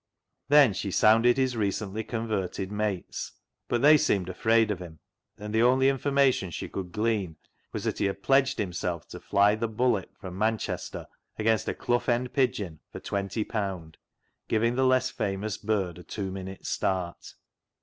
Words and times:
Then 0.49 0.73
she 0.73 0.89
sounded 0.89 1.37
his 1.37 1.55
recently 1.55 2.03
converted 2.03 2.71
mates, 2.71 3.33
but 3.67 3.83
they 3.83 3.97
seemed 3.99 4.29
afraid 4.29 4.71
of 4.71 4.79
him, 4.79 4.97
and 5.37 5.53
the 5.53 5.61
only 5.61 5.89
information 5.89 6.49
she 6.49 6.67
could 6.67 6.91
glean 6.91 7.35
was 7.71 7.83
that 7.83 7.99
he 7.99 8.05
had 8.05 8.23
pledged 8.23 8.57
himself 8.57 9.07
to 9.09 9.19
fly 9.19 9.53
the" 9.53 9.67
Bullet" 9.79 10.09
from 10.19 10.35
Manchester 10.39 11.05
against 11.37 11.69
a 11.69 11.75
Clough 11.75 12.05
End 12.07 12.33
pigeon 12.33 12.79
for 12.91 12.99
;^20, 12.99 13.93
giving 14.47 14.73
the 14.73 14.87
less 14.87 15.11
famous 15.11 15.59
bird 15.59 15.99
a 15.99 16.03
two 16.03 16.31
minutes' 16.31 16.69
start. 16.69 17.35